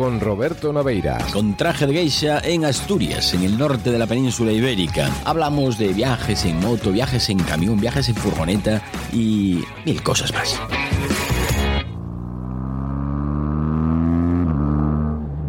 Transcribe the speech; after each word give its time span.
Con 0.00 0.18
Roberto 0.18 0.72
Naveira. 0.72 1.18
Con 1.30 1.58
traje 1.58 1.86
de 1.86 1.92
geisha 1.92 2.40
en 2.42 2.64
Asturias, 2.64 3.34
en 3.34 3.42
el 3.42 3.58
norte 3.58 3.92
de 3.92 3.98
la 3.98 4.06
península 4.06 4.50
ibérica. 4.50 5.10
Hablamos 5.26 5.76
de 5.76 5.92
viajes 5.92 6.46
en 6.46 6.58
moto, 6.58 6.90
viajes 6.90 7.28
en 7.28 7.38
camión, 7.40 7.78
viajes 7.78 8.08
en 8.08 8.14
furgoneta 8.14 8.80
y 9.12 9.62
mil 9.84 10.02
cosas 10.02 10.32
más. 10.32 10.58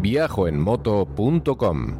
Viajoenmoto.com 0.02 1.94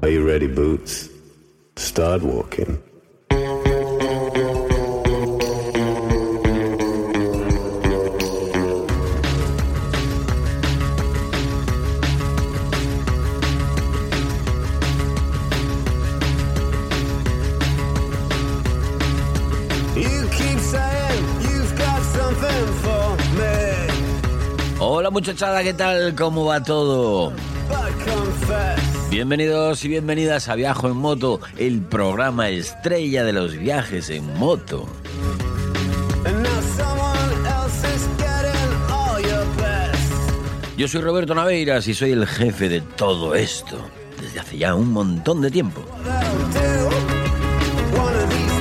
Are 0.00 0.10
you 0.10 0.26
ready, 0.26 0.46
Boots? 0.46 1.10
Start 1.76 2.22
walking. 2.22 2.89
Muchachada, 25.10 25.64
¿qué 25.64 25.74
tal? 25.74 26.14
¿Cómo 26.14 26.44
va 26.44 26.62
todo? 26.62 27.32
Bienvenidos 29.10 29.84
y 29.84 29.88
bienvenidas 29.88 30.48
a 30.48 30.54
Viajo 30.54 30.86
en 30.86 30.96
Moto, 30.96 31.40
el 31.58 31.80
programa 31.80 32.48
estrella 32.48 33.24
de 33.24 33.32
los 33.32 33.56
viajes 33.56 34.08
en 34.10 34.38
moto. 34.38 34.86
Yo 40.76 40.86
soy 40.86 41.00
Roberto 41.00 41.34
Naveiras 41.34 41.88
y 41.88 41.94
soy 41.94 42.12
el 42.12 42.26
jefe 42.26 42.68
de 42.68 42.80
todo 42.80 43.34
esto, 43.34 43.78
desde 44.20 44.38
hace 44.38 44.58
ya 44.58 44.76
un 44.76 44.92
montón 44.92 45.42
de 45.42 45.50
tiempo. 45.50 45.82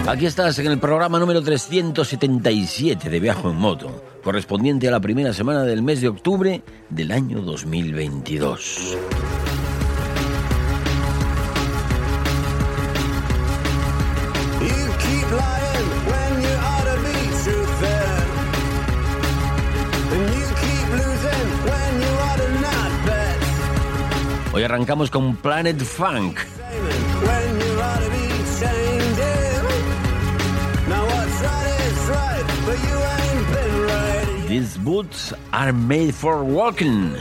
Aquí 0.08 0.25
estás 0.25 0.58
en 0.58 0.66
el 0.66 0.80
programa 0.80 1.19
número 1.19 1.44
377 1.44 3.08
de 3.08 3.19
Viajo 3.19 3.52
en 3.52 3.56
Moto, 3.58 4.03
correspondiente 4.30 4.88
a 4.88 4.91
la 4.91 4.99
primera 4.99 5.33
semana 5.33 5.63
del 5.63 5.81
mes 5.81 6.02
de 6.02 6.08
octubre 6.08 6.61
del 6.91 7.11
año 7.11 7.41
2022. 7.41 8.95
You 14.61 14.69
keep 15.00 15.31
lying 15.31 15.89
when 16.05 16.44
you 16.44 16.55
ought 16.61 16.85
to 16.85 16.97
be 17.02 17.17
truthing. 17.41 18.30
And 20.13 20.30
you 20.38 20.45
keep 20.61 20.88
losing 20.91 21.50
when 21.66 21.91
you 22.00 22.11
ought 22.22 22.38
to 22.38 22.50
not 22.61 22.91
bet. 23.07 23.41
Hoy 24.53 24.61
arrancamos 24.61 25.09
con 25.09 25.38
Planet 25.38 25.81
Funk. 25.81 26.38
These 34.59 34.78
boots 34.84 35.34
are 35.53 35.72
made 35.72 36.14
for 36.14 36.44
walking. 36.44 37.16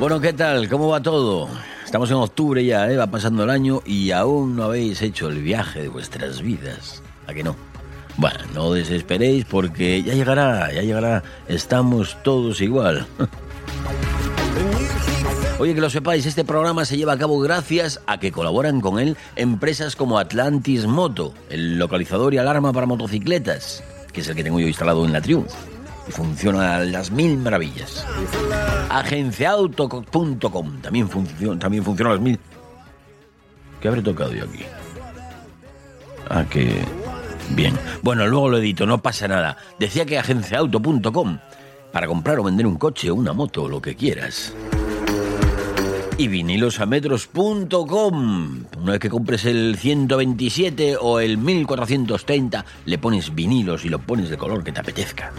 Bueno, 0.00 0.20
¿qué 0.20 0.32
tal? 0.32 0.68
¿Cómo 0.68 0.88
va 0.88 1.00
todo? 1.00 1.48
Estamos 1.84 2.10
en 2.10 2.16
octubre 2.16 2.64
ya, 2.64 2.90
¿eh? 2.90 2.96
va 2.96 3.06
pasando 3.06 3.44
el 3.44 3.50
año 3.50 3.80
y 3.86 4.10
aún 4.10 4.56
no 4.56 4.64
habéis 4.64 5.00
hecho 5.02 5.28
el 5.28 5.40
viaje 5.42 5.82
de 5.82 5.88
vuestras 5.88 6.42
vidas. 6.42 7.04
¿A 7.28 7.34
que 7.34 7.44
no? 7.44 7.54
Bueno, 8.16 8.40
no 8.52 8.72
desesperéis 8.72 9.44
porque 9.44 10.02
ya 10.02 10.14
llegará, 10.14 10.72
ya 10.72 10.82
llegará. 10.82 11.22
Estamos 11.46 12.20
todos 12.24 12.60
igual. 12.60 13.06
Oye, 15.60 15.74
que 15.74 15.80
lo 15.80 15.90
sepáis, 15.90 16.24
este 16.24 16.44
programa 16.44 16.84
se 16.84 16.96
lleva 16.96 17.14
a 17.14 17.18
cabo 17.18 17.40
gracias 17.40 18.00
a 18.06 18.20
que 18.20 18.30
colaboran 18.30 18.80
con 18.80 19.00
él 19.00 19.16
empresas 19.34 19.96
como 19.96 20.20
Atlantis 20.20 20.86
Moto, 20.86 21.34
el 21.50 21.78
localizador 21.78 22.32
y 22.32 22.38
alarma 22.38 22.72
para 22.72 22.86
motocicletas, 22.86 23.82
que 24.12 24.20
es 24.20 24.28
el 24.28 24.36
que 24.36 24.44
tengo 24.44 24.60
yo 24.60 24.68
instalado 24.68 25.04
en 25.04 25.12
la 25.12 25.20
Triumph. 25.20 25.50
Y 26.06 26.12
funciona 26.12 26.76
a 26.76 26.84
las 26.84 27.10
mil 27.10 27.36
maravillas. 27.38 28.06
Agenciaauto.com 28.88 30.80
también, 30.80 31.08
funciona 31.08 31.58
también 31.58 31.82
funciona 31.82 32.10
a 32.10 32.14
las 32.14 32.22
mil. 32.22 32.38
¿Qué 33.80 33.88
habré 33.88 34.00
tocado 34.00 34.32
yo 34.32 34.44
aquí? 34.44 34.64
Ah, 36.30 36.44
que... 36.48 36.84
Bien. 37.50 37.76
Bueno, 38.02 38.28
luego 38.28 38.48
lo 38.48 38.58
edito, 38.58 38.86
no 38.86 39.02
pasa 39.02 39.26
nada. 39.26 39.56
Decía 39.80 40.06
que 40.06 40.18
agenciaauto.com 40.20 41.38
para 41.92 42.06
comprar 42.06 42.38
o 42.38 42.44
vender 42.44 42.66
un 42.66 42.76
coche 42.76 43.10
una 43.10 43.32
moto 43.32 43.68
lo 43.68 43.82
que 43.82 43.96
quieras 43.96 44.54
y 46.18 46.28
vinilosametros.com. 46.28 48.64
Una 48.76 48.92
vez 48.92 49.00
que 49.00 49.08
compres 49.08 49.46
el 49.46 49.76
127 49.76 50.96
o 51.00 51.20
el 51.20 51.38
1430, 51.38 52.66
le 52.84 52.98
pones 52.98 53.34
vinilos 53.34 53.84
y 53.84 53.88
lo 53.88 54.00
pones 54.00 54.28
de 54.28 54.36
color 54.36 54.64
que 54.64 54.72
te 54.72 54.80
apetezca. 54.80 55.32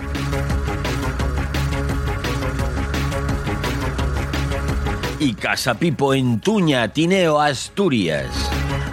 Y 5.20 5.34
Casa 5.34 5.76
Pipo 5.76 6.14
en 6.14 6.40
Tuña, 6.40 6.88
Tineo, 6.88 7.42
Asturias. 7.42 8.30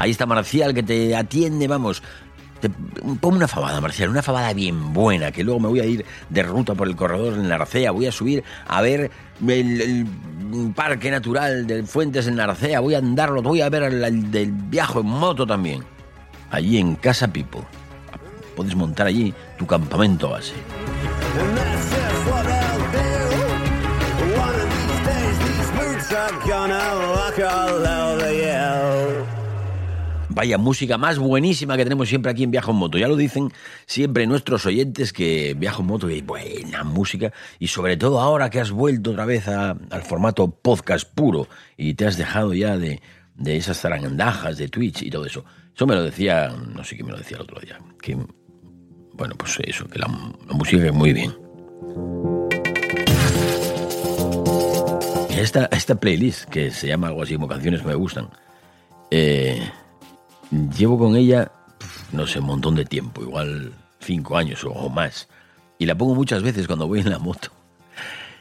Ahí 0.01 0.11
está 0.11 0.27
Marcial 0.27 0.75
que 0.75 0.83
te 0.83 1.15
atiende, 1.15 1.69
vamos. 1.69 2.03
Te, 2.61 2.71
ponme 3.21 3.37
una 3.37 3.49
fabada, 3.49 3.81
Marcial, 3.81 4.09
una 4.09 4.23
fabada 4.23 4.53
bien 4.53 4.93
buena, 4.93 5.31
que 5.31 5.45
luego 5.45 5.61
me 5.61 5.69
voy 5.69 5.81
a 5.81 5.85
ir 5.85 6.05
de 6.31 6.43
ruta 6.43 6.75
por 6.75 6.89
el 6.89 6.97
corredor 6.97 7.35
en 7.35 7.49
la 7.49 7.57
Arcea, 7.57 7.91
voy 7.91 8.07
a 8.07 8.13
subir 8.13 8.43
a 8.67 8.81
ver 8.81 9.11
el, 9.47 10.07
parque 10.75 11.11
natural 11.11 11.67
de 11.67 11.83
Fuentes 11.83 12.27
en 12.27 12.37
la 12.37 12.45
Arcea, 12.45 12.81
voy 12.81 12.95
a 12.95 12.99
andarlo, 12.99 13.43
voy 13.43 13.61
a 13.61 13.69
ver 13.69 13.83
el, 13.85 14.03
el 14.03 14.31
del 14.31 14.53
viaje 14.53 15.01
en 15.01 15.07
moto 15.07 15.47
también. 15.47 15.85
Allí 16.51 16.79
en 16.79 16.95
Casa 16.95 17.29
Pipo. 17.29 17.65
Puedes 18.55 18.75
montar 18.75 19.09
allí 19.09 19.35
tu 19.59 19.67
campamento 19.67 20.31
base. 20.31 20.55
Vaya 30.37 30.59
música 30.59 30.99
más 30.99 31.19
buenísima 31.19 31.79
que 31.79 31.85
tenemos 31.85 32.11
siempre 32.11 32.31
aquí 32.31 32.43
en 32.43 32.51
Viajo 32.51 32.73
en 32.73 32.77
Moto. 32.77 32.99
Ya 32.99 33.09
lo 33.09 33.17
dicen 33.17 33.51
siempre 33.87 34.27
nuestros 34.27 34.67
oyentes 34.67 35.15
que 35.15 35.55
Viajo 35.55 35.81
en 35.81 35.89
Moto 35.89 36.11
es 36.11 36.27
buena 36.27 36.85
música 36.85 37.33
y 37.59 37.69
sobre 37.69 37.97
todo 37.97 38.21
ahora 38.21 38.51
que 38.51 38.61
has 38.61 38.71
vuelto 38.71 39.13
otra 39.13 39.25
vez 39.25 39.49
al 39.49 40.03
formato 40.03 40.51
podcast 40.51 41.11
puro 41.11 41.49
y 41.79 41.95
te 41.95 42.07
has 42.07 42.19
dejado 42.19 42.53
ya 42.53 42.77
de, 42.77 43.01
de 43.35 43.57
esas 43.57 43.81
zarandajas 43.81 44.59
de 44.59 44.69
Twitch 44.69 45.05
y 45.05 45.11
todo 45.11 45.25
eso. 45.25 45.43
Eso 45.75 45.87
me 45.87 45.95
lo 45.95 46.03
decía, 46.03 46.49
no 46.51 46.85
sé 46.85 46.97
quién 46.97 47.07
me 47.07 47.13
lo 47.13 47.19
decía 47.19 47.39
el 47.39 47.45
otro 47.45 47.59
día, 47.59 47.79
que, 48.03 48.19
bueno, 49.15 49.37
pues 49.39 49.59
eso, 49.65 49.89
que 49.89 49.99
la, 49.99 50.07
la 50.07 50.53
música 50.53 50.85
es 50.85 50.93
muy 50.93 51.15
bien. 51.15 51.35
Esta, 55.31 55.65
esta 55.73 55.95
playlist, 55.99 56.45
que 56.51 56.71
se 56.71 56.89
llama 56.89 57.07
algo 57.07 57.23
así 57.23 57.37
como 57.37 57.49
canciones 57.49 57.81
que 57.81 57.89
me 57.89 57.95
gustan, 57.95 58.29
eh, 59.11 59.67
llevo 60.51 60.99
con 60.99 61.17
ella, 61.17 61.51
no 62.13 62.27
sé, 62.27 62.41
un 62.41 62.47
montón 62.47 62.75
de 62.75 62.85
tiempo, 62.85 63.23
igual 63.23 63.73
cinco 64.01 64.37
años 64.37 64.65
o, 64.65 64.89
más. 64.89 65.29
Y 65.79 65.87
la 65.87 65.95
pongo 65.95 66.15
muchas 66.15 66.43
veces 66.43 66.67
cuando 66.67 66.87
voy 66.87 67.01
en 67.01 67.11
la 67.11 67.19
moto. 67.19 67.51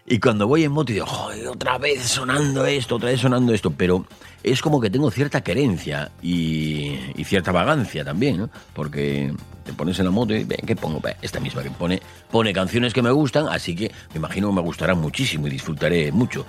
Y 0.07 0.19
cuando 0.19 0.47
voy 0.47 0.63
en 0.63 0.71
moto 0.71 0.93
digo, 0.93 1.07
joder, 1.07 1.47
otra 1.47 1.79
vez 1.79 2.03
sonando 2.03 2.65
esto, 2.65 2.95
otra 2.95 3.09
vez 3.09 3.19
sonando 3.19 3.53
esto, 3.53 3.71
pero 3.71 4.05
es 4.43 4.61
como 4.61 4.79
que 4.79 4.91
tengo 4.91 5.09
cierta 5.09 5.41
querencia 5.41 6.11
y, 6.21 6.99
y 7.15 7.23
cierta 7.23 7.51
vagancia 7.51 8.05
también, 8.05 8.37
¿no? 8.37 8.49
Porque 8.73 9.33
te 9.63 9.73
pones 9.73 9.97
en 9.97 10.05
la 10.05 10.11
moto 10.11 10.35
y, 10.35 10.43
ven, 10.43 10.59
¿qué 10.65 10.75
pongo? 10.75 10.99
Ve, 10.99 11.17
Esta 11.23 11.39
misma 11.39 11.63
que 11.63 11.71
pone, 11.71 11.99
pone 12.29 12.53
canciones 12.53 12.93
que 12.93 13.01
me 13.01 13.09
gustan, 13.09 13.47
así 13.47 13.75
que 13.75 13.91
me 14.11 14.17
imagino 14.17 14.49
que 14.49 14.55
me 14.55 14.61
gustarán 14.61 14.99
muchísimo 14.99 15.47
y 15.47 15.49
disfrutaré 15.49 16.11
mucho. 16.11 16.45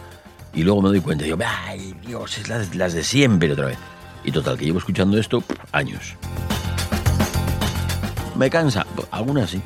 Y 0.52 0.62
luego 0.62 0.82
me 0.82 0.90
doy 0.90 1.00
cuenta 1.00 1.24
y 1.24 1.28
digo, 1.28 1.38
ay 1.42 1.94
Dios, 2.06 2.36
es 2.36 2.48
las, 2.48 2.74
las 2.74 2.92
de 2.92 3.02
siempre 3.02 3.52
otra 3.52 3.66
vez. 3.66 3.78
Y 4.26 4.32
total, 4.32 4.58
que 4.58 4.66
llevo 4.66 4.78
escuchando 4.78 5.16
esto 5.18 5.42
años. 5.72 6.16
Me 8.34 8.50
cansa, 8.50 8.84
algunas 9.10 9.48
sí. 9.48 9.62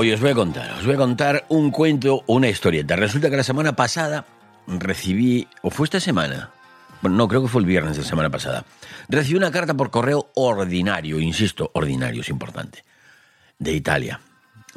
Hoy 0.00 0.12
os 0.12 0.20
voy 0.20 0.30
a 0.30 0.34
contar, 0.36 0.70
os 0.78 0.86
voy 0.86 0.94
a 0.94 0.98
contar 0.98 1.44
un 1.48 1.72
cuento, 1.72 2.22
una 2.28 2.48
historieta. 2.48 2.94
Resulta 2.94 3.30
que 3.30 3.36
la 3.36 3.42
semana 3.42 3.74
pasada 3.74 4.24
recibí, 4.68 5.48
o 5.62 5.70
fue 5.70 5.86
esta 5.86 5.98
semana, 5.98 6.50
bueno, 7.02 7.16
no, 7.16 7.26
creo 7.26 7.42
que 7.42 7.48
fue 7.48 7.62
el 7.62 7.66
viernes 7.66 7.96
de 7.96 8.04
la 8.04 8.08
semana 8.08 8.30
pasada, 8.30 8.64
recibí 9.08 9.36
una 9.36 9.50
carta 9.50 9.74
por 9.74 9.90
correo 9.90 10.30
ordinario, 10.36 11.18
insisto, 11.18 11.72
ordinario 11.74 12.20
es 12.20 12.28
importante, 12.28 12.84
de 13.58 13.72
Italia. 13.72 14.20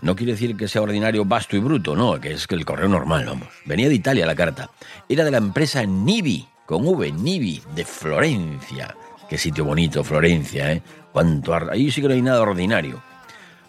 No 0.01 0.15
quiere 0.15 0.31
decir 0.31 0.57
que 0.57 0.67
sea 0.67 0.81
ordinario, 0.81 1.23
vasto 1.23 1.55
y 1.55 1.59
bruto, 1.59 1.95
no, 1.95 2.19
que 2.19 2.31
es 2.31 2.47
que 2.47 2.55
el 2.55 2.65
correo 2.65 2.87
normal, 2.87 3.23
vamos. 3.27 3.49
Venía 3.65 3.89
de 3.89 3.93
Italia 3.93 4.25
la 4.25 4.33
carta. 4.33 4.71
Era 5.07 5.23
de 5.23 5.29
la 5.29 5.37
empresa 5.37 5.83
Nibi, 5.85 6.47
con 6.65 6.83
V, 6.87 7.11
Nibi, 7.11 7.61
de 7.75 7.85
Florencia. 7.85 8.95
Qué 9.29 9.37
sitio 9.37 9.65
bonito, 9.65 10.03
Florencia, 10.03 10.71
¿eh? 10.71 10.81
Cuánto 11.11 11.53
ar- 11.53 11.69
Ahí 11.69 11.91
sí 11.91 12.01
que 12.01 12.07
no 12.07 12.15
hay 12.15 12.23
nada 12.23 12.41
ordinario. 12.41 13.10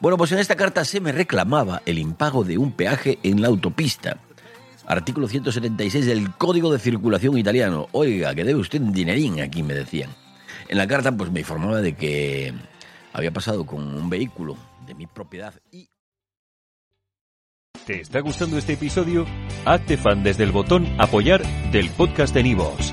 Bueno, 0.03 0.17
pues 0.17 0.33
en 0.33 0.41
esta 0.41 0.57
carta 0.57 0.85
se 0.85 1.01
me 1.01 1.13
reclamaba 1.13 1.81
el 1.87 1.97
impago 1.97 2.43
de 2.43 2.59
un 2.59 2.73
peaje 2.73 3.21
en 3.23 3.41
la 3.41 3.47
autopista. 3.47 4.19
Artículo 4.85 5.29
176 5.29 6.07
del 6.07 6.33
Código 6.33 6.73
de 6.73 6.81
Circulación 6.81 7.39
Italiano. 7.39 7.87
Oiga, 7.93 8.35
que 8.35 8.43
debe 8.43 8.59
usted 8.59 8.81
un 8.81 8.93
dinerín 8.93 9.41
aquí, 9.41 9.63
me 9.63 9.75
decían. 9.75 10.11
En 10.69 10.79
la 10.79 10.89
carta, 10.89 11.13
pues 11.13 11.31
me 11.31 11.39
informaba 11.39 11.81
de 11.81 11.95
que 11.95 12.53
había 13.13 13.31
pasado 13.33 13.65
con 13.65 13.95
un 13.95 14.11
vehículo 14.11 14.57
de 14.89 14.95
mi 14.95 15.07
propiedad 15.07 15.55
y 15.71 15.89
¿Te 17.87 18.01
está 18.01 18.21
gustando 18.21 18.59
este 18.59 18.73
episodio? 18.73 19.25
Hazte 19.65 19.97
fan 19.97 20.25
desde 20.25 20.43
el 20.43 20.51
botón 20.51 20.87
Apoyar 20.99 21.43
del 21.71 21.91
podcast 21.91 22.35
de 22.35 22.43
Nivos. 22.43 22.93